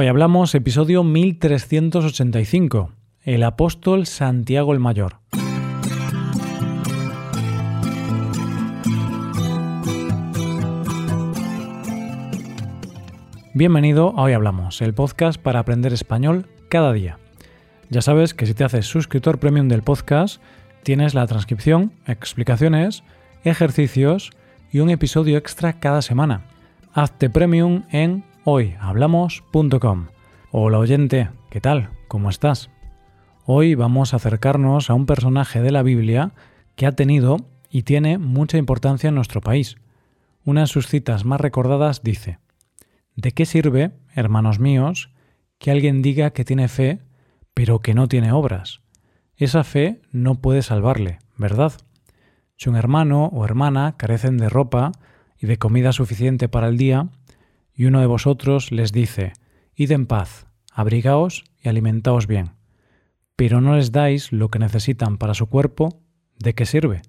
[0.00, 2.92] Hoy hablamos episodio 1385,
[3.24, 5.16] el apóstol Santiago el Mayor.
[13.54, 17.18] Bienvenido a Hoy Hablamos, el podcast para aprender español cada día.
[17.90, 20.40] Ya sabes que si te haces suscriptor premium del podcast,
[20.84, 23.02] tienes la transcripción, explicaciones,
[23.42, 24.30] ejercicios
[24.70, 26.42] y un episodio extra cada semana.
[26.92, 30.06] Hazte premium en hoyhablamos.com.
[30.52, 31.90] Hola oyente, ¿qué tal?
[32.08, 32.70] ¿Cómo estás?
[33.44, 36.32] Hoy vamos a acercarnos a un personaje de la Biblia
[36.74, 37.36] que ha tenido
[37.68, 39.76] y tiene mucha importancia en nuestro país.
[40.46, 42.38] Una de sus citas más recordadas dice,
[43.16, 45.10] ¿De qué sirve, hermanos míos,
[45.58, 47.00] que alguien diga que tiene fe,
[47.52, 48.80] pero que no tiene obras?
[49.36, 51.74] Esa fe no puede salvarle, ¿verdad?
[52.56, 54.92] Si un hermano o hermana carecen de ropa
[55.38, 57.10] y de comida suficiente para el día,
[57.78, 59.34] y uno de vosotros les dice,
[59.76, 62.56] Id en paz, abrigaos y alimentaos bien,
[63.36, 66.02] pero no les dais lo que necesitan para su cuerpo,
[66.40, 67.02] ¿de qué sirve?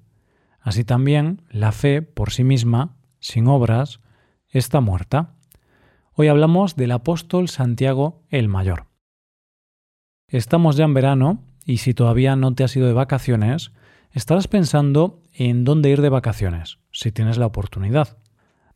[0.61, 3.99] Así también la fe por sí misma, sin obras,
[4.47, 5.33] está muerta.
[6.13, 8.85] Hoy hablamos del apóstol Santiago el Mayor.
[10.27, 13.71] Estamos ya en verano y si todavía no te has ido de vacaciones,
[14.11, 18.19] estarás pensando en dónde ir de vacaciones, si tienes la oportunidad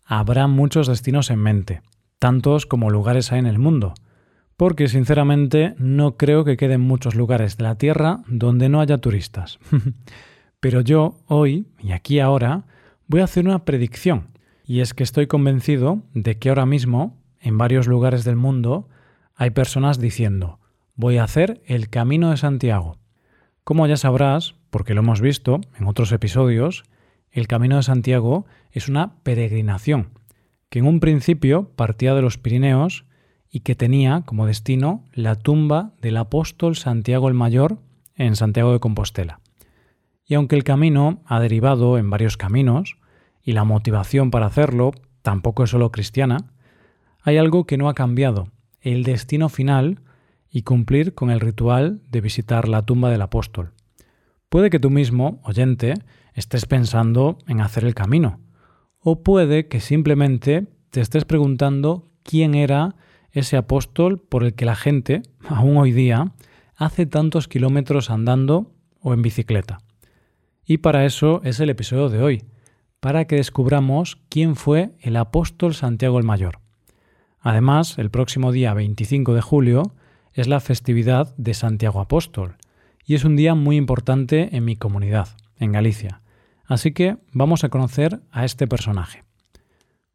[0.06, 1.82] habrá muchos destinos en mente,
[2.20, 3.94] tantos como lugares hay en el mundo,
[4.58, 9.60] porque sinceramente no creo que queden muchos lugares de la Tierra donde no haya turistas.
[10.60, 12.66] Pero yo hoy, y aquí ahora,
[13.08, 14.30] voy a hacer una predicción,
[14.66, 18.88] y es que estoy convencido de que ahora mismo, en varios lugares del mundo,
[19.36, 20.60] hay personas diciendo,
[20.96, 22.98] voy a hacer el Camino de Santiago.
[23.64, 26.84] Como ya sabrás, porque lo hemos visto en otros episodios,
[27.32, 30.10] el Camino de Santiago es una peregrinación
[30.70, 33.06] que en un principio partía de los Pirineos
[33.50, 37.78] y que tenía como destino la tumba del apóstol Santiago el Mayor
[38.16, 39.40] en Santiago de Compostela.
[40.26, 42.98] Y aunque el camino ha derivado en varios caminos,
[43.44, 46.38] y la motivación para hacerlo tampoco es solo cristiana,
[47.22, 48.48] hay algo que no ha cambiado,
[48.82, 50.00] el destino final
[50.50, 53.74] y cumplir con el ritual de visitar la tumba del apóstol.
[54.50, 55.94] Puede que tú mismo, oyente,
[56.34, 58.40] estés pensando en hacer el camino.
[59.04, 62.96] O puede que simplemente te estés preguntando quién era
[63.32, 66.32] ese apóstol por el que la gente, aún hoy día,
[66.76, 68.72] hace tantos kilómetros andando
[69.02, 69.80] o en bicicleta.
[70.66, 72.44] Y para eso es el episodio de hoy,
[73.02, 76.60] para que descubramos quién fue el apóstol Santiago el Mayor.
[77.42, 79.84] Además, el próximo día 25 de julio
[80.32, 82.56] es la festividad de Santiago Apóstol,
[83.06, 85.28] y es un día muy importante en mi comunidad,
[85.58, 86.23] en Galicia.
[86.66, 89.24] Así que vamos a conocer a este personaje.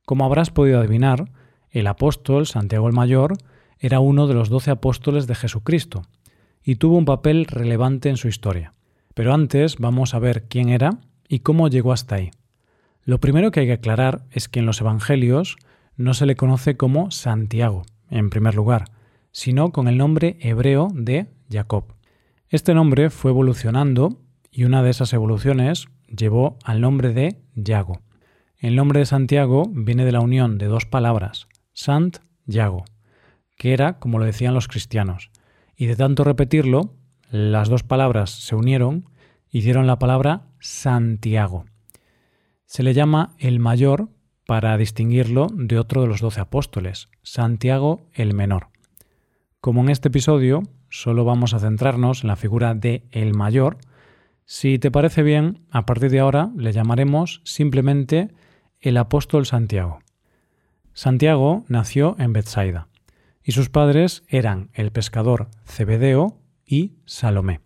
[0.06, 1.30] Como habrás podido adivinar,
[1.70, 3.34] el apóstol Santiago el Mayor
[3.78, 6.02] era uno de los doce apóstoles de Jesucristo
[6.64, 8.74] y tuvo un papel relevante en su historia.
[9.14, 10.98] Pero antes vamos a ver quién era
[11.28, 12.30] y cómo llegó hasta ahí.
[13.04, 15.56] Lo primero que hay que aclarar es que en los Evangelios
[15.96, 18.84] no se le conoce como Santiago, en primer lugar,
[19.32, 21.84] sino con el nombre hebreo de Jacob.
[22.48, 24.20] Este nombre fue evolucionando
[24.50, 28.00] y una de esas evoluciones llevó al nombre de Yago.
[28.56, 32.84] El nombre de Santiago viene de la unión de dos palabras, Sant Yago,
[33.56, 35.30] que era como lo decían los cristianos,
[35.76, 36.94] y de tanto repetirlo,
[37.30, 39.04] las dos palabras se unieron
[39.50, 41.66] y dieron la palabra Santiago.
[42.66, 44.08] Se le llama el mayor
[44.46, 48.68] para distinguirlo de otro de los doce apóstoles, Santiago el menor.
[49.60, 53.78] Como en este episodio solo vamos a centrarnos en la figura de el mayor,
[54.50, 58.30] si te parece bien, a partir de ahora le llamaremos simplemente
[58.80, 59.98] el apóstol Santiago.
[60.94, 62.88] Santiago nació en Bethsaida
[63.44, 67.60] y sus padres eran el pescador Cebedeo y Salomé.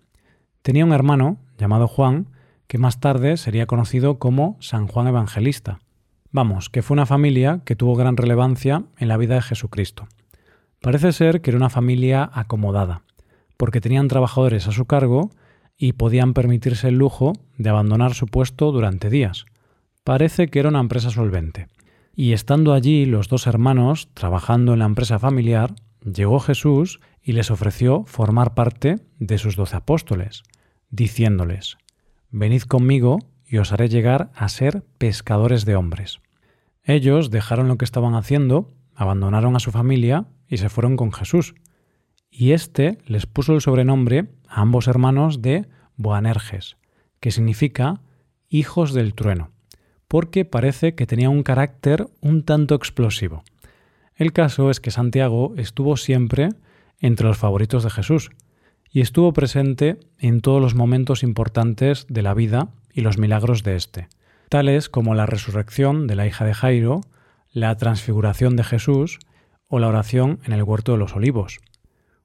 [0.62, 2.30] Tenía un hermano llamado Juan
[2.66, 5.78] que más tarde sería conocido como San Juan Evangelista.
[6.32, 10.08] Vamos, que fue una familia que tuvo gran relevancia en la vida de Jesucristo.
[10.80, 13.02] Parece ser que era una familia acomodada,
[13.56, 15.30] porque tenían trabajadores a su cargo
[15.76, 19.46] y podían permitirse el lujo de abandonar su puesto durante días.
[20.04, 21.68] Parece que era una empresa solvente.
[22.14, 25.74] Y estando allí los dos hermanos trabajando en la empresa familiar,
[26.04, 30.42] llegó Jesús y les ofreció formar parte de sus doce apóstoles,
[30.90, 31.78] diciéndoles,
[32.30, 36.20] Venid conmigo y os haré llegar a ser pescadores de hombres.
[36.84, 41.54] Ellos dejaron lo que estaban haciendo, abandonaron a su familia y se fueron con Jesús.
[42.30, 45.66] Y éste les puso el sobrenombre a ambos hermanos de
[45.96, 46.76] Boanerges,
[47.20, 48.02] que significa
[48.48, 49.50] hijos del trueno,
[50.08, 53.44] porque parece que tenía un carácter un tanto explosivo.
[54.14, 56.50] El caso es que Santiago estuvo siempre
[57.00, 58.30] entre los favoritos de Jesús
[58.90, 63.74] y estuvo presente en todos los momentos importantes de la vida y los milagros de
[63.74, 64.08] éste,
[64.50, 67.00] tales como la resurrección de la hija de Jairo,
[67.52, 69.18] la transfiguración de Jesús
[69.66, 71.60] o la oración en el huerto de los olivos.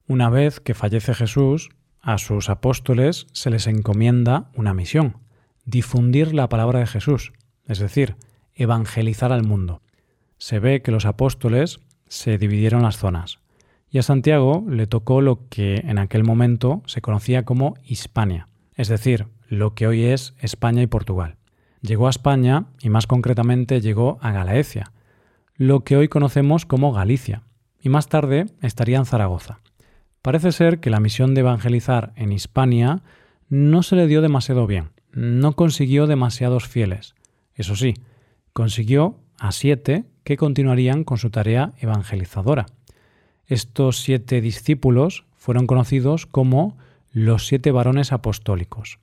[0.08, 1.70] Una vez que fallece Jesús,
[2.02, 5.18] a sus apóstoles se les encomienda una misión,
[5.66, 7.34] difundir la palabra de Jesús,
[7.66, 8.16] es decir,
[8.56, 9.82] evangelizar al mundo.
[10.38, 13.40] Se ve que los apóstoles se dividieron las zonas,
[13.90, 18.88] y a Santiago le tocó lo que en aquel momento se conocía como Hispania, es
[18.88, 21.38] decir, lo que hoy es España y Portugal.
[21.82, 24.92] Llegó a España y más concretamente llegó a Galaecia,
[25.56, 27.44] lo que hoy conocemos como Galicia,
[27.82, 29.60] y más tarde estaría en Zaragoza.
[30.28, 33.02] Parece ser que la misión de evangelizar en Hispania
[33.48, 37.16] no se le dio demasiado bien, no consiguió demasiados fieles.
[37.56, 37.94] Eso sí,
[38.52, 42.66] consiguió a siete que continuarían con su tarea evangelizadora.
[43.46, 46.78] Estos siete discípulos fueron conocidos como
[47.14, 49.00] los siete varones apostólicos,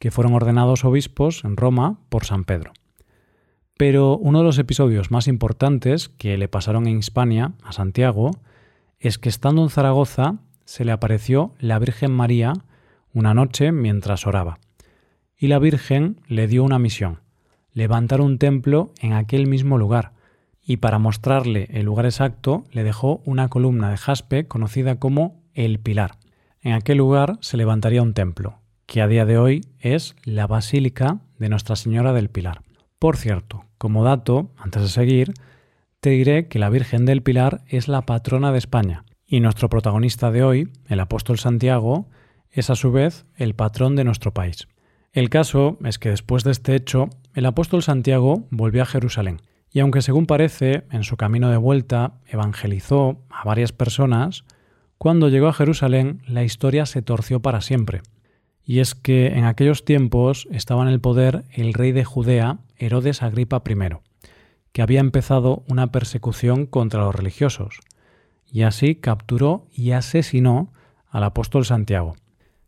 [0.00, 2.72] que fueron ordenados obispos en Roma por San Pedro.
[3.76, 8.32] Pero uno de los episodios más importantes que le pasaron en Hispania a Santiago
[8.98, 12.52] es que estando en Zaragoza se le apareció la Virgen María
[13.14, 14.58] una noche mientras oraba.
[15.38, 17.20] Y la Virgen le dio una misión,
[17.72, 20.12] levantar un templo en aquel mismo lugar,
[20.62, 25.78] y para mostrarle el lugar exacto le dejó una columna de jaspe conocida como el
[25.78, 26.18] Pilar.
[26.60, 31.20] En aquel lugar se levantaría un templo, que a día de hoy es la Basílica
[31.38, 32.62] de Nuestra Señora del Pilar.
[32.98, 35.34] Por cierto, como dato, antes de seguir,
[36.00, 40.30] te diré que la Virgen del Pilar es la patrona de España y nuestro protagonista
[40.30, 42.08] de hoy, el apóstol Santiago,
[42.50, 44.68] es a su vez el patrón de nuestro país.
[45.12, 49.40] El caso es que después de este hecho, el apóstol Santiago volvió a Jerusalén
[49.76, 54.44] y aunque según parece, en su camino de vuelta evangelizó a varias personas,
[54.96, 58.00] cuando llegó a Jerusalén la historia se torció para siempre.
[58.64, 63.22] Y es que en aquellos tiempos estaba en el poder el rey de Judea, Herodes
[63.22, 63.96] Agripa I,
[64.72, 67.80] que había empezado una persecución contra los religiosos,
[68.50, 70.72] y así capturó y asesinó
[71.08, 72.16] al apóstol Santiago.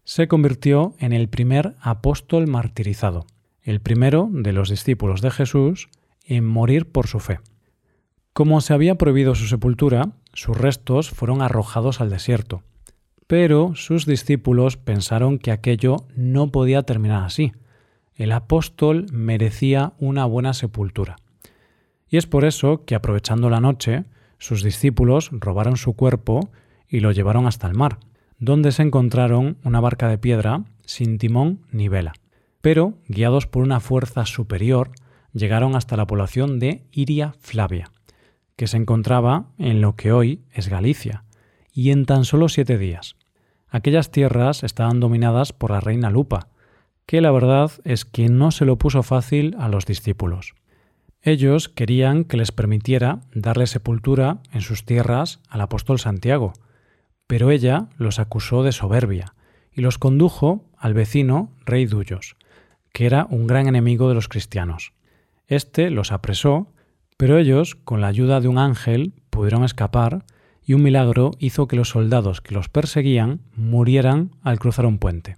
[0.04, 3.26] Se convirtió en el primer apóstol martirizado,
[3.62, 5.88] el primero de los discípulos de Jesús
[6.24, 7.40] en morir por su fe.
[8.32, 12.62] Como se había prohibido su sepultura, sus restos fueron arrojados al desierto,
[13.26, 17.52] pero sus discípulos pensaron que aquello no podía terminar así.
[18.14, 21.16] El apóstol merecía una buena sepultura.
[22.08, 24.04] Y es por eso que, aprovechando la noche,
[24.38, 26.50] sus discípulos robaron su cuerpo
[26.88, 27.98] y lo llevaron hasta el mar,
[28.38, 32.12] donde se encontraron una barca de piedra sin timón ni vela.
[32.60, 34.90] Pero, guiados por una fuerza superior,
[35.32, 37.90] llegaron hasta la población de Iria Flavia,
[38.56, 41.24] que se encontraba en lo que hoy es Galicia,
[41.72, 43.16] y en tan solo siete días.
[43.68, 46.48] Aquellas tierras estaban dominadas por la reina Lupa,
[47.06, 50.54] que la verdad es que no se lo puso fácil a los discípulos.
[51.22, 56.52] Ellos querían que les permitiera darle sepultura en sus tierras al apóstol Santiago,
[57.26, 59.34] pero ella los acusó de soberbia
[59.72, 62.36] y los condujo al vecino rey Duyos,
[62.92, 64.92] que era un gran enemigo de los cristianos.
[65.46, 66.72] Este los apresó,
[67.16, 70.24] pero ellos, con la ayuda de un ángel, pudieron escapar
[70.64, 75.36] y un milagro hizo que los soldados que los perseguían murieran al cruzar un puente.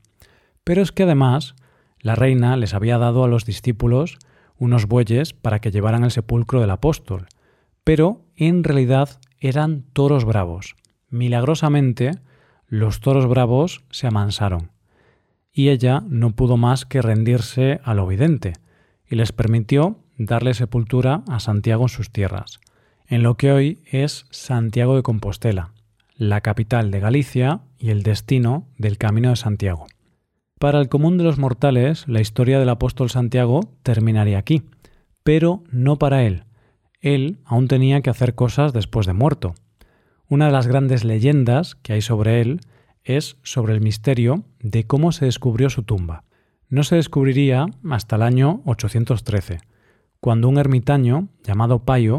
[0.65, 1.55] Pero es que además
[2.01, 4.19] la reina les había dado a los discípulos
[4.61, 7.27] unos bueyes para que llevaran el sepulcro del apóstol,
[7.83, 10.77] pero en realidad eran toros bravos.
[11.09, 12.13] Milagrosamente,
[12.69, 14.71] los toros bravos se amansaron,
[15.53, 18.53] y ella no pudo más que rendirse a lo vidente,
[19.05, 22.61] y les permitió darle sepultura a Santiago en sus tierras
[23.11, 25.73] en lo que hoy es Santiago de Compostela,
[26.17, 29.87] la capital de Galicia y el destino del Camino de Santiago.
[30.61, 34.65] Para el común de los mortales, la historia del apóstol Santiago terminaría aquí,
[35.23, 36.45] pero no para él.
[37.01, 39.55] Él aún tenía que hacer cosas después de muerto.
[40.29, 42.61] Una de las grandes leyendas que hay sobre él
[43.05, 46.25] es sobre el misterio de cómo se descubrió su tumba.
[46.69, 49.61] No se descubriría hasta el año 813,
[50.21, 52.19] cuando un ermitaño llamado Payo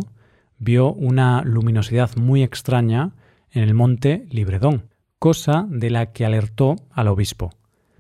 [0.57, 3.12] vio una luminosidad muy extraña
[3.51, 7.51] en el monte Libredón, cosa de la que alertó al obispo.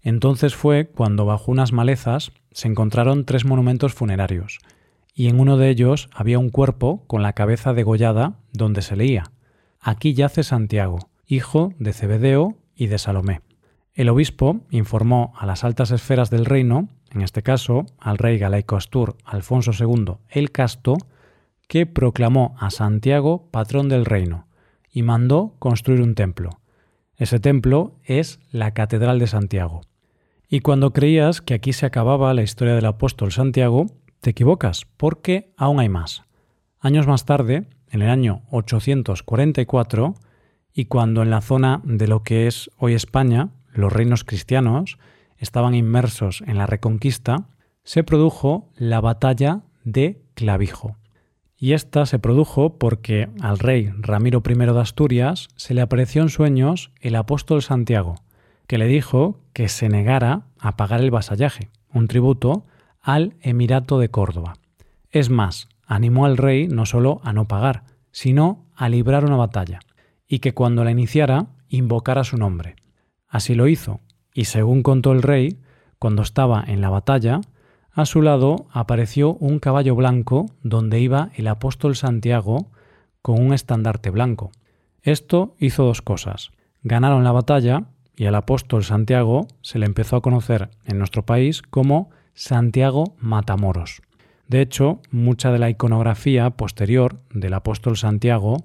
[0.03, 4.59] Entonces fue cuando bajo unas malezas se encontraron tres monumentos funerarios,
[5.13, 9.31] y en uno de ellos había un cuerpo con la cabeza degollada donde se leía
[9.79, 13.41] Aquí yace Santiago, hijo de Cebedeo y de Salomé.
[13.95, 18.75] El obispo informó a las altas esferas del reino, en este caso al rey galaico
[18.75, 20.97] Astur Alfonso II el Casto,
[21.67, 24.47] que proclamó a Santiago patrón del reino
[24.91, 26.51] y mandó construir un templo.
[27.15, 29.81] Ese templo es la Catedral de Santiago.
[30.53, 33.85] Y cuando creías que aquí se acababa la historia del apóstol Santiago,
[34.19, 36.23] te equivocas, porque aún hay más.
[36.77, 40.13] Años más tarde, en el año 844,
[40.73, 44.97] y cuando en la zona de lo que es hoy España, los reinos cristianos
[45.37, 47.47] estaban inmersos en la reconquista,
[47.85, 50.97] se produjo la batalla de Clavijo.
[51.55, 56.29] Y esta se produjo porque al rey Ramiro I de Asturias se le apareció en
[56.29, 58.15] sueños el apóstol Santiago,
[58.71, 62.63] que le dijo que se negara a pagar el vasallaje, un tributo,
[63.01, 64.53] al Emirato de Córdoba.
[65.09, 69.81] Es más, animó al rey no solo a no pagar, sino a librar una batalla,
[70.25, 72.77] y que cuando la iniciara invocara su nombre.
[73.27, 73.99] Así lo hizo,
[74.33, 75.59] y según contó el rey,
[75.99, 77.41] cuando estaba en la batalla,
[77.91, 82.71] a su lado apareció un caballo blanco donde iba el apóstol Santiago
[83.21, 84.51] con un estandarte blanco.
[85.01, 86.51] Esto hizo dos cosas.
[86.83, 91.61] Ganaron la batalla y al apóstol Santiago se le empezó a conocer en nuestro país
[91.61, 94.01] como Santiago Matamoros.
[94.47, 98.57] De hecho, mucha de la iconografía posterior del apóstol Santiago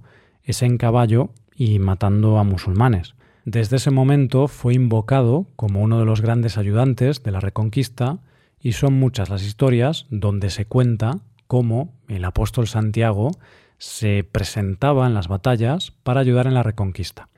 [0.43, 3.15] es en caballo y matando a musulmanes.
[3.45, 8.19] Desde ese momento fue invocado como uno de los grandes ayudantes de la Reconquista
[8.61, 13.31] y son muchas las historias donde se cuenta cómo el apóstol Santiago
[13.79, 17.29] se presentaba en las batallas para ayudar en la Reconquista.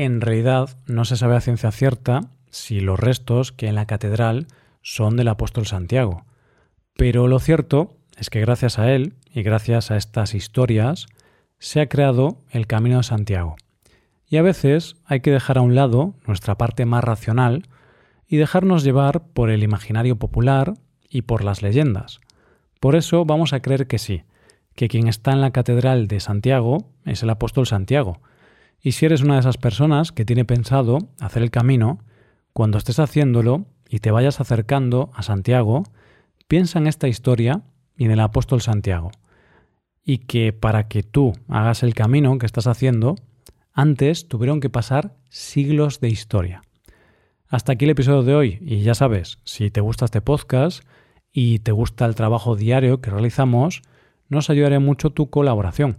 [0.00, 4.46] En realidad no se sabe a ciencia cierta si los restos que en la catedral
[4.80, 6.24] son del apóstol Santiago,
[6.96, 11.04] pero lo cierto es que gracias a él y gracias a estas historias
[11.58, 13.56] se ha creado el Camino de Santiago.
[14.26, 17.68] Y a veces hay que dejar a un lado nuestra parte más racional
[18.26, 20.78] y dejarnos llevar por el imaginario popular
[21.10, 22.20] y por las leyendas.
[22.80, 24.22] Por eso vamos a creer que sí,
[24.74, 28.22] que quien está en la Catedral de Santiago es el apóstol Santiago,
[28.82, 32.00] y si eres una de esas personas que tiene pensado hacer el camino,
[32.52, 35.84] cuando estés haciéndolo y te vayas acercando a Santiago,
[36.48, 37.62] piensa en esta historia
[37.96, 39.10] y en el apóstol Santiago.
[40.02, 43.16] Y que para que tú hagas el camino que estás haciendo,
[43.72, 46.62] antes tuvieron que pasar siglos de historia.
[47.48, 50.84] Hasta aquí el episodio de hoy y ya sabes, si te gusta este podcast
[51.32, 53.82] y te gusta el trabajo diario que realizamos,
[54.28, 55.98] nos ayudaría mucho tu colaboración.